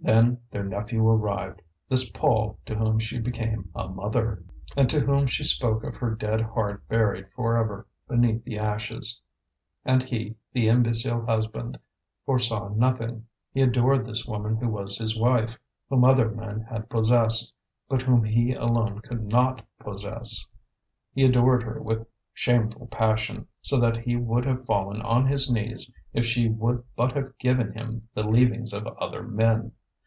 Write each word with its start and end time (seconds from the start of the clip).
Then 0.00 0.40
their 0.52 0.62
nephew 0.64 1.06
arrived, 1.06 1.60
this 1.88 2.08
Paul 2.08 2.58
to 2.66 2.74
whom 2.76 2.98
she 3.00 3.18
became 3.18 3.68
a 3.74 3.88
mother, 3.88 4.42
and 4.76 4.88
to 4.88 5.00
whom 5.00 5.26
she 5.26 5.42
spoke 5.44 5.82
of 5.84 5.96
her 5.96 6.14
dead 6.14 6.40
heart 6.40 6.86
buried 6.88 7.26
for 7.36 7.56
ever 7.58 7.84
beneath 8.06 8.42
the 8.44 8.58
ashes. 8.58 9.20
And 9.84 10.02
he, 10.04 10.36
the 10.54 10.68
imbecile 10.68 11.26
husband, 11.26 11.78
foresaw 12.24 12.68
nothing; 12.68 13.26
he 13.52 13.60
adored 13.60 14.06
this 14.06 14.24
woman 14.24 14.56
who 14.56 14.68
was 14.70 14.96
his 14.96 15.18
wife, 15.18 15.58
whom 15.90 16.04
other 16.04 16.30
men 16.30 16.60
had 16.62 16.88
possessed, 16.88 17.52
but 17.88 18.00
whom 18.00 18.22
he 18.24 18.52
alone 18.52 19.00
could 19.00 19.24
not 19.26 19.62
possess! 19.80 20.46
He 21.12 21.24
adored 21.24 21.62
her 21.64 21.82
with 21.82 22.06
shameful 22.32 22.86
passion, 22.86 23.46
so 23.62 23.78
that 23.80 23.98
he 23.98 24.14
would 24.16 24.46
have 24.46 24.64
fallen 24.64 25.02
on 25.02 25.26
his 25.26 25.50
knees 25.50 25.90
if 26.14 26.24
she 26.24 26.48
would 26.48 26.82
but 26.96 27.12
have 27.12 27.36
given 27.38 27.72
him 27.72 28.00
the 28.14 28.26
leavings 28.26 28.72
of 28.72 28.86
other 28.86 29.22
men! 29.24 29.72